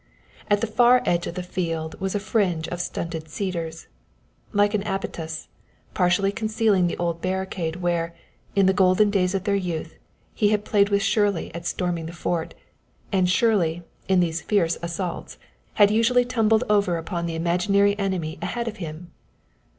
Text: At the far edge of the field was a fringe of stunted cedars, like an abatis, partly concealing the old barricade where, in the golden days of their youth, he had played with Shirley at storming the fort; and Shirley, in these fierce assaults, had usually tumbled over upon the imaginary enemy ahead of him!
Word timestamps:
At 0.49 0.61
the 0.61 0.65
far 0.65 1.03
edge 1.05 1.27
of 1.27 1.35
the 1.35 1.43
field 1.43 2.01
was 2.01 2.15
a 2.15 2.19
fringe 2.19 2.67
of 2.69 2.81
stunted 2.81 3.29
cedars, 3.29 3.85
like 4.51 4.73
an 4.73 4.81
abatis, 4.81 5.47
partly 5.93 6.31
concealing 6.31 6.87
the 6.87 6.97
old 6.97 7.21
barricade 7.21 7.75
where, 7.75 8.15
in 8.55 8.65
the 8.65 8.73
golden 8.73 9.11
days 9.11 9.35
of 9.35 9.43
their 9.43 9.53
youth, 9.55 9.99
he 10.33 10.49
had 10.49 10.65
played 10.65 10.89
with 10.89 11.03
Shirley 11.03 11.53
at 11.53 11.67
storming 11.67 12.07
the 12.07 12.13
fort; 12.13 12.55
and 13.11 13.29
Shirley, 13.29 13.83
in 14.07 14.21
these 14.21 14.41
fierce 14.41 14.75
assaults, 14.81 15.37
had 15.75 15.91
usually 15.91 16.25
tumbled 16.25 16.63
over 16.67 16.97
upon 16.97 17.27
the 17.27 17.35
imaginary 17.35 17.95
enemy 17.99 18.39
ahead 18.41 18.67
of 18.67 18.77
him! 18.77 19.11